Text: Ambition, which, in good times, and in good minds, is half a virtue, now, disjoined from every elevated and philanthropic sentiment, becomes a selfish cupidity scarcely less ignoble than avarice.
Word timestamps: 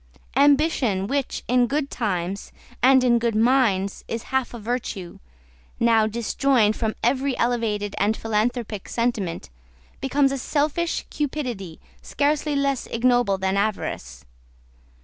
Ambition, 0.35 1.05
which, 1.05 1.43
in 1.47 1.67
good 1.67 1.91
times, 1.91 2.51
and 2.81 3.03
in 3.03 3.19
good 3.19 3.35
minds, 3.35 4.03
is 4.07 4.23
half 4.33 4.51
a 4.51 4.57
virtue, 4.57 5.19
now, 5.79 6.07
disjoined 6.07 6.75
from 6.75 6.95
every 7.03 7.37
elevated 7.37 7.93
and 7.99 8.17
philanthropic 8.17 8.89
sentiment, 8.89 9.51
becomes 9.99 10.31
a 10.31 10.39
selfish 10.39 11.05
cupidity 11.11 11.79
scarcely 12.01 12.55
less 12.55 12.87
ignoble 12.87 13.37
than 13.37 13.55
avarice. 13.55 14.25